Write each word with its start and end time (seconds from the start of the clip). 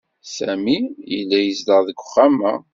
Sami 0.35 0.79
yella 1.13 1.39
yezdeɣ 1.41 1.81
deg 1.87 1.97
uxxam-a. 2.03 2.53